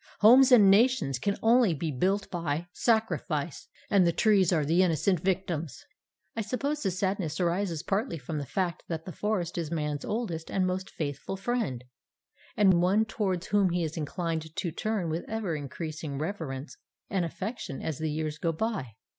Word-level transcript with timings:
Homes 0.21 0.51
and 0.51 0.71
nations 0.71 1.19
can 1.19 1.37
only 1.43 1.75
be 1.75 1.91
built 1.91 2.27
by 2.31 2.65
sacrifice, 2.73 3.67
and 3.87 4.07
the 4.07 4.11
trees 4.11 4.51
are 4.51 4.65
the 4.65 4.81
innocent 4.81 5.19
victims. 5.19 5.85
I 6.35 6.41
suppose 6.41 6.79
that 6.81 6.87
the 6.87 6.91
sadness 6.95 7.39
arises 7.39 7.83
partly 7.83 8.17
from 8.17 8.39
the 8.39 8.47
fact 8.47 8.81
that 8.87 9.05
the 9.05 9.11
forest 9.11 9.59
is 9.59 9.69
Man's 9.69 10.03
oldest 10.03 10.49
and 10.49 10.65
most 10.65 10.89
faithful 10.89 11.37
friend, 11.37 11.83
and 12.57 12.81
one 12.81 13.05
towards 13.05 13.45
whom 13.45 13.69
he 13.69 13.83
is 13.83 13.95
inclined 13.95 14.55
to 14.55 14.71
turn 14.71 15.07
with 15.11 15.23
ever 15.29 15.55
increasing 15.55 16.17
reverence 16.17 16.77
and 17.07 17.23
affection 17.23 17.79
as 17.83 17.99
the 17.99 18.09
years 18.09 18.39
go 18.39 18.51
by. 18.51 18.95